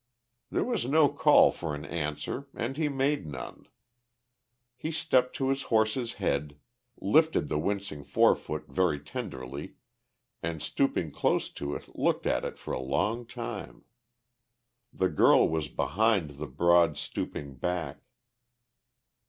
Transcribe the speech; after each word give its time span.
There 0.49 0.63
was 0.63 0.87
no 0.87 1.09
call 1.09 1.51
for 1.51 1.75
an 1.75 1.85
answer 1.85 2.47
and 2.55 2.75
he 2.75 2.89
made 2.89 3.27
none. 3.27 3.67
He 4.75 4.91
stepped 4.91 5.35
to 5.35 5.49
his 5.49 5.61
horse's 5.69 6.13
head, 6.13 6.57
lifted 6.99 7.49
the 7.49 7.59
wincing 7.59 8.03
forefoot 8.03 8.65
very 8.67 8.99
tenderly, 8.99 9.75
and 10.41 10.59
stooping 10.59 11.11
close 11.11 11.49
to 11.49 11.75
it 11.75 11.95
looked 11.95 12.25
at 12.25 12.43
it 12.43 12.57
for 12.57 12.73
a 12.73 12.81
long 12.81 13.27
time. 13.27 13.85
The 14.91 15.09
girl 15.09 15.47
was 15.47 15.67
behind 15.67 16.31
the 16.31 16.47
broad, 16.47 16.97
stooping 16.97 17.57
back. 17.57 17.99